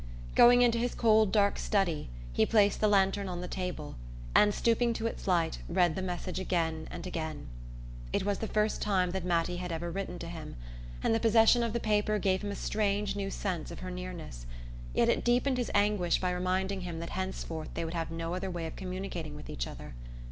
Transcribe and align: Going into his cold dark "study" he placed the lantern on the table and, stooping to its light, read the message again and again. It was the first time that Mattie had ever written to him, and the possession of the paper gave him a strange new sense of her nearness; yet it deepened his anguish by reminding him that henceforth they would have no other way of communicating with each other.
Going 0.33 0.63
into 0.63 0.79
his 0.79 0.95
cold 0.95 1.31
dark 1.31 1.59
"study" 1.59 2.09
he 2.33 2.43
placed 2.43 2.81
the 2.81 2.87
lantern 2.87 3.29
on 3.29 3.41
the 3.41 3.47
table 3.47 3.97
and, 4.35 4.51
stooping 4.51 4.93
to 4.93 5.05
its 5.05 5.27
light, 5.27 5.59
read 5.69 5.93
the 5.95 6.01
message 6.01 6.39
again 6.39 6.87
and 6.89 7.05
again. 7.05 7.47
It 8.11 8.25
was 8.25 8.39
the 8.39 8.47
first 8.47 8.81
time 8.81 9.11
that 9.11 9.23
Mattie 9.23 9.57
had 9.57 9.71
ever 9.71 9.91
written 9.91 10.17
to 10.17 10.27
him, 10.27 10.55
and 11.03 11.13
the 11.13 11.19
possession 11.19 11.61
of 11.61 11.71
the 11.73 11.79
paper 11.79 12.17
gave 12.17 12.43
him 12.43 12.49
a 12.49 12.55
strange 12.55 13.15
new 13.15 13.29
sense 13.29 13.69
of 13.69 13.81
her 13.81 13.91
nearness; 13.91 14.47
yet 14.95 15.07
it 15.07 15.23
deepened 15.23 15.59
his 15.59 15.69
anguish 15.75 16.19
by 16.19 16.31
reminding 16.31 16.81
him 16.81 16.97
that 16.97 17.11
henceforth 17.11 17.69
they 17.75 17.85
would 17.85 17.93
have 17.93 18.09
no 18.09 18.33
other 18.33 18.49
way 18.49 18.65
of 18.65 18.75
communicating 18.75 19.35
with 19.35 19.51
each 19.51 19.67
other. 19.67 19.93